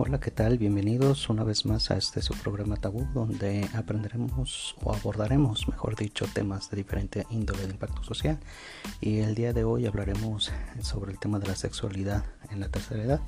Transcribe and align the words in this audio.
Hola, 0.00 0.20
¿qué 0.20 0.30
tal? 0.30 0.58
Bienvenidos 0.58 1.28
una 1.28 1.42
vez 1.42 1.66
más 1.66 1.90
a 1.90 1.96
este 1.96 2.22
su 2.22 2.32
programa 2.34 2.76
Tabú, 2.76 3.08
donde 3.14 3.68
aprenderemos 3.74 4.76
o 4.84 4.94
abordaremos, 4.94 5.66
mejor 5.66 5.96
dicho, 5.96 6.24
temas 6.32 6.70
de 6.70 6.76
diferente 6.76 7.26
índole 7.30 7.66
de 7.66 7.72
impacto 7.72 8.04
social. 8.04 8.38
Y 9.00 9.18
el 9.18 9.34
día 9.34 9.52
de 9.52 9.64
hoy 9.64 9.86
hablaremos 9.86 10.52
sobre 10.82 11.10
el 11.10 11.18
tema 11.18 11.40
de 11.40 11.48
la 11.48 11.56
sexualidad 11.56 12.24
en 12.52 12.60
la 12.60 12.68
tercera 12.68 13.02
edad, 13.02 13.20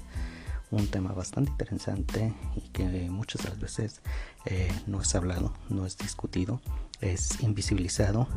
un 0.71 0.87
tema 0.87 1.13
bastante 1.13 1.51
interesante 1.51 2.33
y 2.55 2.61
que 2.69 2.85
muchas 3.11 3.43
de 3.43 3.49
las 3.49 3.59
veces 3.59 4.01
eh, 4.45 4.71
no 4.87 5.01
es 5.01 5.13
hablado, 5.17 5.53
no 5.71 5.87
es 5.87 5.99
discutido, 5.99 6.61
es 7.01 7.43
invisibilizado, 7.43 8.29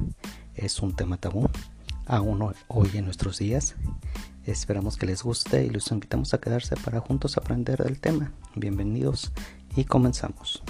es 0.55 0.79
un 0.79 0.95
tema 0.95 1.17
tabú, 1.17 1.52
aún 2.07 2.52
hoy 2.67 2.89
en 2.95 3.05
nuestros 3.05 3.38
días 3.38 3.75
Esperamos 4.45 4.97
que 4.97 5.05
les 5.05 5.23
guste 5.23 5.63
y 5.63 5.70
los 5.70 5.89
invitamos 5.91 6.33
a 6.33 6.38
quedarse 6.38 6.75
para 6.75 6.99
juntos 6.99 7.38
aprender 7.38 7.81
del 7.81 8.02
tema. 8.02 8.33
Bienvenidos 8.55 9.31
y 9.77 9.85
comenzamos. 9.85 10.61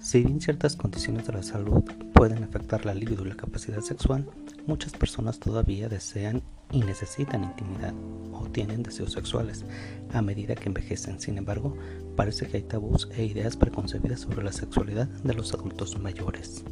Si 0.00 0.22
bien 0.22 0.40
ciertas 0.40 0.74
condiciones 0.76 1.26
de 1.26 1.34
la 1.34 1.42
salud 1.42 1.82
pueden 2.14 2.44
afectar 2.44 2.86
la 2.86 2.94
libido 2.94 3.26
y 3.26 3.28
la 3.28 3.36
capacidad 3.36 3.80
sexual, 3.80 4.26
muchas 4.66 4.92
personas 4.94 5.38
todavía 5.38 5.90
desean 5.90 6.42
y 6.74 6.80
necesitan 6.80 7.44
intimidad 7.44 7.94
o 8.32 8.48
tienen 8.50 8.82
deseos 8.82 9.12
sexuales 9.12 9.64
a 10.12 10.20
medida 10.20 10.56
que 10.56 10.68
envejecen. 10.68 11.20
Sin 11.20 11.38
embargo, 11.38 11.76
parece 12.16 12.48
que 12.48 12.56
hay 12.58 12.62
tabús 12.64 13.08
e 13.16 13.24
ideas 13.24 13.56
preconcebidas 13.56 14.20
sobre 14.20 14.42
la 14.42 14.52
sexualidad 14.52 15.06
de 15.06 15.34
los 15.34 15.54
adultos 15.54 15.98
mayores. 16.00 16.64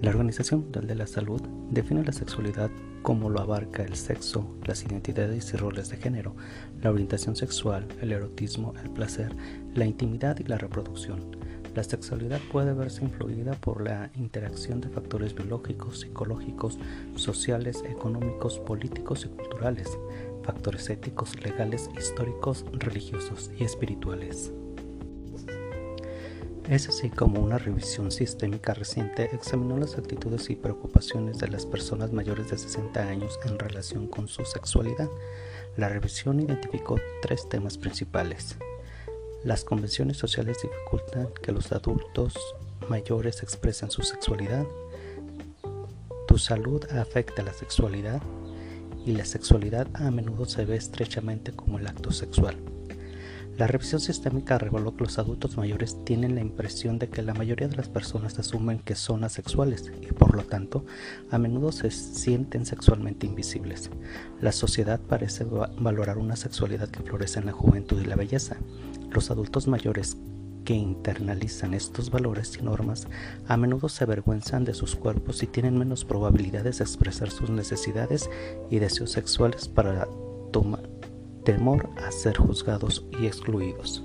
La 0.00 0.10
Organización 0.10 0.62
Mundial 0.62 0.86
de 0.86 0.94
la 0.94 1.06
Salud 1.06 1.42
define 1.70 2.02
la 2.02 2.12
sexualidad 2.12 2.70
como 3.02 3.28
lo 3.28 3.40
abarca 3.40 3.82
el 3.82 3.96
sexo, 3.96 4.56
las 4.64 4.82
identidades 4.82 5.52
y 5.52 5.56
roles 5.58 5.90
de 5.90 5.98
género, 5.98 6.34
la 6.80 6.90
orientación 6.90 7.36
sexual, 7.36 7.86
el 8.00 8.12
erotismo, 8.12 8.72
el 8.82 8.90
placer, 8.90 9.34
la 9.74 9.84
intimidad 9.84 10.38
y 10.38 10.44
la 10.44 10.56
reproducción. 10.56 11.39
La 11.74 11.84
sexualidad 11.84 12.40
puede 12.50 12.72
verse 12.72 13.04
influida 13.04 13.52
por 13.52 13.80
la 13.82 14.10
interacción 14.16 14.80
de 14.80 14.88
factores 14.88 15.34
biológicos, 15.34 16.00
psicológicos, 16.00 16.78
sociales, 17.14 17.84
económicos, 17.88 18.58
políticos 18.58 19.24
y 19.24 19.28
culturales, 19.28 19.96
factores 20.42 20.90
éticos, 20.90 21.38
legales, 21.40 21.88
históricos, 21.96 22.64
religiosos 22.72 23.52
y 23.56 23.64
espirituales. 23.64 24.52
Es 26.68 26.88
así 26.88 27.10
como 27.10 27.40
una 27.40 27.58
revisión 27.58 28.12
sistémica 28.12 28.74
reciente 28.74 29.30
examinó 29.32 29.76
las 29.76 29.96
actitudes 29.96 30.50
y 30.50 30.56
preocupaciones 30.56 31.38
de 31.38 31.48
las 31.48 31.66
personas 31.66 32.12
mayores 32.12 32.50
de 32.50 32.58
60 32.58 33.00
años 33.08 33.38
en 33.44 33.58
relación 33.58 34.06
con 34.06 34.28
su 34.28 34.44
sexualidad. 34.44 35.08
La 35.76 35.88
revisión 35.88 36.40
identificó 36.40 37.00
tres 37.22 37.48
temas 37.48 37.76
principales. 37.76 38.56
Las 39.44 39.64
convenciones 39.64 40.18
sociales 40.18 40.58
dificultan 40.62 41.30
que 41.42 41.52
los 41.52 41.72
adultos 41.72 42.34
mayores 42.90 43.42
expresen 43.42 43.90
su 43.90 44.02
sexualidad. 44.02 44.66
Tu 46.28 46.36
salud 46.36 46.84
afecta 46.92 47.42
la 47.42 47.54
sexualidad 47.54 48.20
y 49.06 49.12
la 49.12 49.24
sexualidad 49.24 49.88
a 49.94 50.10
menudo 50.10 50.44
se 50.44 50.66
ve 50.66 50.76
estrechamente 50.76 51.52
como 51.52 51.78
el 51.78 51.86
acto 51.86 52.12
sexual. 52.12 52.58
La 53.56 53.66
revisión 53.66 54.00
sistémica 54.00 54.58
reveló 54.58 54.96
que 54.96 55.04
los 55.04 55.18
adultos 55.18 55.56
mayores 55.56 55.96
tienen 56.04 56.34
la 56.34 56.40
impresión 56.40 56.98
de 56.98 57.08
que 57.08 57.22
la 57.22 57.34
mayoría 57.34 57.68
de 57.68 57.76
las 57.76 57.88
personas 57.88 58.38
asumen 58.38 58.78
que 58.78 58.94
son 58.94 59.24
asexuales 59.24 59.90
y 60.00 60.12
por 60.12 60.34
lo 60.34 60.44
tanto 60.44 60.84
a 61.30 61.38
menudo 61.38 61.70
se 61.72 61.90
sienten 61.90 62.64
sexualmente 62.64 63.26
invisibles. 63.26 63.90
La 64.40 64.52
sociedad 64.52 65.00
parece 65.00 65.44
valorar 65.44 66.18
una 66.18 66.36
sexualidad 66.36 66.88
que 66.88 67.02
florece 67.02 67.38
en 67.38 67.46
la 67.46 67.52
juventud 67.52 68.00
y 68.00 68.06
la 68.06 68.16
belleza. 68.16 68.56
Los 69.10 69.30
adultos 69.30 69.66
mayores 69.68 70.16
que 70.64 70.74
internalizan 70.74 71.74
estos 71.74 72.10
valores 72.10 72.56
y 72.58 72.62
normas 72.62 73.08
a 73.48 73.56
menudo 73.56 73.88
se 73.88 74.04
avergüenzan 74.04 74.64
de 74.64 74.74
sus 74.74 74.94
cuerpos 74.94 75.42
y 75.42 75.46
tienen 75.46 75.78
menos 75.78 76.04
probabilidades 76.04 76.78
de 76.78 76.84
expresar 76.84 77.30
sus 77.30 77.50
necesidades 77.50 78.30
y 78.70 78.78
deseos 78.78 79.10
sexuales 79.10 79.68
para 79.68 80.06
temor 81.44 81.88
a 82.06 82.10
ser 82.10 82.36
juzgados 82.36 83.04
y 83.20 83.26
excluidos. 83.26 84.04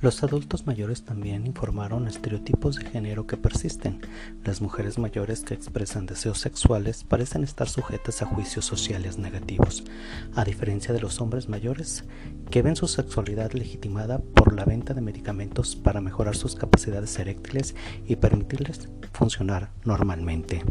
Los 0.00 0.22
adultos 0.22 0.64
mayores 0.64 1.02
también 1.02 1.44
informaron 1.44 2.06
estereotipos 2.06 2.76
de 2.76 2.84
género 2.84 3.26
que 3.26 3.36
persisten. 3.36 4.00
Las 4.44 4.60
mujeres 4.60 4.96
mayores 4.96 5.40
que 5.40 5.54
expresan 5.54 6.06
deseos 6.06 6.38
sexuales 6.38 7.02
parecen 7.02 7.42
estar 7.42 7.68
sujetas 7.68 8.22
a 8.22 8.26
juicios 8.26 8.64
sociales 8.64 9.18
negativos, 9.18 9.82
a 10.36 10.44
diferencia 10.44 10.94
de 10.94 11.00
los 11.00 11.20
hombres 11.20 11.48
mayores 11.48 12.04
que 12.48 12.62
ven 12.62 12.76
su 12.76 12.86
sexualidad 12.86 13.52
legitimada 13.54 14.20
por 14.20 14.54
la 14.54 14.64
venta 14.64 14.94
de 14.94 15.00
medicamentos 15.00 15.74
para 15.74 16.00
mejorar 16.00 16.36
sus 16.36 16.54
capacidades 16.54 17.18
eréctiles 17.18 17.74
y 18.06 18.14
permitirles 18.14 18.88
funcionar 19.12 19.72
normalmente. 19.84 20.62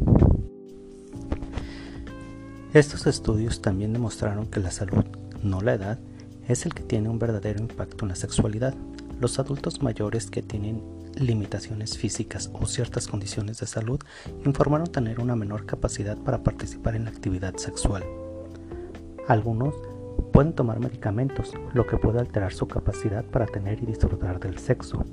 Estos 2.74 3.08
estudios 3.08 3.62
también 3.62 3.92
demostraron 3.92 4.48
que 4.48 4.62
la 4.62 4.72
salud, 4.72 5.04
no 5.44 5.60
la 5.60 5.74
edad, 5.74 6.00
es 6.48 6.66
el 6.66 6.74
que 6.74 6.84
tiene 6.84 7.10
un 7.10 7.20
verdadero 7.20 7.60
impacto 7.60 8.06
en 8.06 8.10
la 8.10 8.16
sexualidad. 8.16 8.74
Los 9.20 9.40
adultos 9.40 9.82
mayores 9.82 10.30
que 10.30 10.44
tienen 10.44 10.84
limitaciones 11.16 11.98
físicas 11.98 12.52
o 12.54 12.68
ciertas 12.68 13.08
condiciones 13.08 13.60
de 13.60 13.66
salud 13.66 14.00
informaron 14.46 14.86
tener 14.88 15.20
una 15.20 15.36
menor 15.36 15.66
capacidad 15.66 16.18
para 16.18 16.44
participar 16.44 16.96
en 16.96 17.06
la 17.06 17.10
actividad 17.10 17.56
sexual. 17.56 18.04
Algunos 19.28 19.74
pueden 20.32 20.54
tomar 20.54 20.80
medicamentos, 20.80 21.52
lo 21.74 21.88
que 21.88 21.98
puede 21.98 22.20
alterar 22.20 22.54
su 22.54 22.68
capacidad 22.68 23.26
para 23.26 23.48
tener 23.48 23.82
y 23.82 23.88
disfrutar 23.88 24.40
del 24.40 24.60
sexo. 24.60 25.04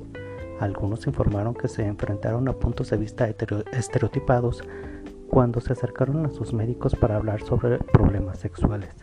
Algunos 0.60 1.06
informaron 1.06 1.54
que 1.54 1.68
se 1.68 1.86
enfrentaron 1.86 2.46
a 2.48 2.52
puntos 2.52 2.90
de 2.90 2.98
vista 2.98 3.26
estereotipados 3.72 4.62
cuando 5.30 5.62
se 5.62 5.72
acercaron 5.72 6.26
a 6.26 6.30
sus 6.30 6.52
médicos 6.52 6.94
para 6.94 7.16
hablar 7.16 7.42
sobre 7.42 7.78
problemas 7.78 8.38
sexuales. 8.38 8.94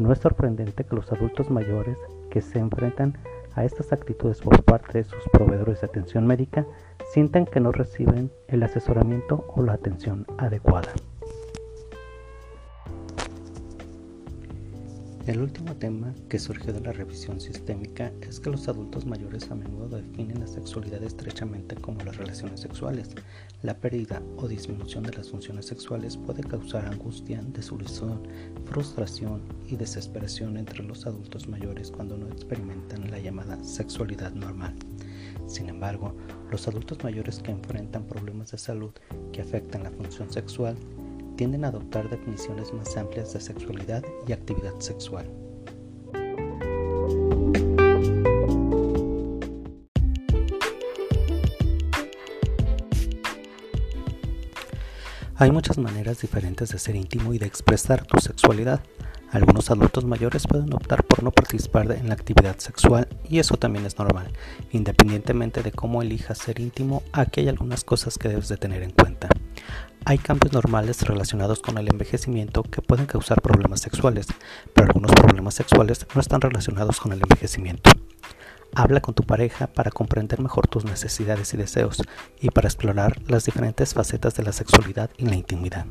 No 0.00 0.12
es 0.12 0.18
sorprendente 0.18 0.84
que 0.84 0.96
los 0.96 1.10
adultos 1.12 1.50
mayores 1.50 1.96
que 2.30 2.42
se 2.42 2.58
enfrentan 2.58 3.16
a 3.54 3.64
estas 3.64 3.92
actitudes 3.92 4.40
por 4.40 4.62
parte 4.64 4.98
de 4.98 5.04
sus 5.04 5.22
proveedores 5.32 5.80
de 5.80 5.86
atención 5.86 6.26
médica 6.26 6.66
sientan 7.12 7.46
que 7.46 7.60
no 7.60 7.72
reciben 7.72 8.30
el 8.48 8.62
asesoramiento 8.62 9.44
o 9.48 9.62
la 9.62 9.74
atención 9.74 10.26
adecuada. 10.38 10.92
El 15.24 15.40
último 15.40 15.76
tema 15.76 16.12
que 16.28 16.40
surgió 16.40 16.72
de 16.72 16.80
la 16.80 16.90
revisión 16.90 17.40
sistémica 17.40 18.10
es 18.22 18.40
que 18.40 18.50
los 18.50 18.66
adultos 18.66 19.06
mayores 19.06 19.48
a 19.52 19.54
menudo 19.54 19.98
definen 19.98 20.40
la 20.40 20.48
sexualidad 20.48 21.00
estrechamente 21.04 21.76
como 21.76 22.02
las 22.02 22.16
relaciones 22.16 22.58
sexuales. 22.58 23.10
La 23.62 23.76
pérdida 23.76 24.20
o 24.36 24.48
disminución 24.48 25.04
de 25.04 25.12
las 25.12 25.30
funciones 25.30 25.66
sexuales 25.66 26.16
puede 26.16 26.42
causar 26.42 26.86
angustia, 26.86 27.40
desilusión, 27.52 28.26
frustración 28.64 29.42
y 29.68 29.76
desesperación 29.76 30.56
entre 30.56 30.82
los 30.82 31.06
adultos 31.06 31.46
mayores 31.46 31.92
cuando 31.92 32.18
no 32.18 32.26
experimentan 32.26 33.08
la 33.08 33.20
llamada 33.20 33.62
sexualidad 33.62 34.32
normal. 34.32 34.74
Sin 35.46 35.68
embargo, 35.68 36.16
los 36.50 36.66
adultos 36.66 36.98
mayores 37.04 37.38
que 37.38 37.52
enfrentan 37.52 38.08
problemas 38.08 38.50
de 38.50 38.58
salud 38.58 38.90
que 39.30 39.40
afectan 39.40 39.84
la 39.84 39.92
función 39.92 40.32
sexual 40.32 40.76
tienden 41.36 41.64
a 41.64 41.68
adoptar 41.68 42.08
definiciones 42.08 42.72
más 42.72 42.96
amplias 42.96 43.32
de 43.32 43.40
sexualidad 43.40 44.02
y 44.26 44.32
actividad 44.32 44.78
sexual. 44.78 45.30
Hay 55.42 55.50
muchas 55.50 55.76
maneras 55.76 56.20
diferentes 56.20 56.68
de 56.68 56.78
ser 56.78 56.94
íntimo 56.94 57.34
y 57.34 57.38
de 57.38 57.46
expresar 57.46 58.06
tu 58.06 58.20
sexualidad. 58.20 58.80
Algunos 59.32 59.72
adultos 59.72 60.04
mayores 60.04 60.46
pueden 60.46 60.72
optar 60.72 61.02
por 61.02 61.24
no 61.24 61.32
participar 61.32 61.90
en 61.90 62.06
la 62.06 62.14
actividad 62.14 62.58
sexual 62.58 63.08
y 63.28 63.40
eso 63.40 63.56
también 63.56 63.84
es 63.84 63.98
normal. 63.98 64.30
Independientemente 64.70 65.64
de 65.64 65.72
cómo 65.72 66.00
elijas 66.00 66.38
ser 66.38 66.60
íntimo, 66.60 67.02
aquí 67.12 67.40
hay 67.40 67.48
algunas 67.48 67.82
cosas 67.82 68.18
que 68.18 68.28
debes 68.28 68.48
de 68.48 68.56
tener 68.56 68.84
en 68.84 68.92
cuenta. 68.92 69.30
Hay 70.04 70.18
cambios 70.18 70.52
normales 70.52 71.02
relacionados 71.02 71.60
con 71.60 71.78
el 71.78 71.88
envejecimiento 71.88 72.64
que 72.64 72.82
pueden 72.82 73.06
causar 73.06 73.40
problemas 73.40 73.80
sexuales, 73.80 74.26
pero 74.74 74.88
algunos 74.88 75.12
problemas 75.12 75.54
sexuales 75.54 76.06
no 76.14 76.20
están 76.20 76.40
relacionados 76.40 76.98
con 76.98 77.12
el 77.12 77.22
envejecimiento. 77.22 77.90
Habla 78.74 79.00
con 79.00 79.14
tu 79.14 79.22
pareja 79.22 79.68
para 79.68 79.92
comprender 79.92 80.40
mejor 80.40 80.66
tus 80.66 80.84
necesidades 80.84 81.54
y 81.54 81.56
deseos 81.56 82.02
y 82.40 82.50
para 82.50 82.66
explorar 82.68 83.20
las 83.28 83.44
diferentes 83.44 83.94
facetas 83.94 84.34
de 84.34 84.42
la 84.42 84.52
sexualidad 84.52 85.10
y 85.18 85.26
la 85.26 85.36
intimidad. 85.36 85.86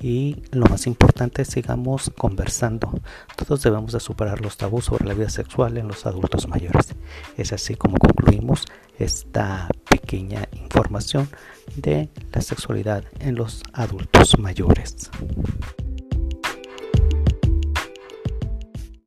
Y 0.00 0.42
lo 0.50 0.66
más 0.66 0.86
importante, 0.86 1.46
sigamos 1.46 2.10
conversando. 2.18 2.92
Todos 3.36 3.62
debemos 3.62 3.92
de 3.92 4.00
superar 4.00 4.42
los 4.42 4.58
tabús 4.58 4.84
sobre 4.84 5.06
la 5.06 5.14
vida 5.14 5.30
sexual 5.30 5.78
en 5.78 5.88
los 5.88 6.04
adultos 6.04 6.46
mayores. 6.46 6.94
Es 7.38 7.52
así 7.54 7.74
como 7.74 7.96
concluimos 7.96 8.64
esta 8.98 9.68
pequeña 9.88 10.48
información 10.52 11.28
de 11.76 12.08
la 12.32 12.40
sexualidad 12.40 13.04
en 13.20 13.34
los 13.34 13.62
adultos 13.72 14.38
mayores. 14.38 15.10